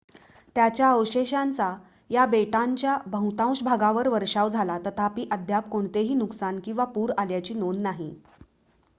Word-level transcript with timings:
त्याच्या 0.55 0.89
अवशेषांचा 0.91 1.69
या 2.09 2.25
बेटांच्या 2.25 2.97
बहुतांश 3.07 3.61
भागांवर 3.63 4.07
वर्षाव 4.07 4.49
झाला 4.49 4.77
तथापि 4.85 5.27
अद्याप 5.31 5.67
कोणतेही 5.69 6.13
नुकसान 6.13 6.59
किंवा 6.59 6.85
पूर 6.85 7.11
आल्याची 7.17 7.53
नोंद 7.53 7.79
नाही 7.79 8.13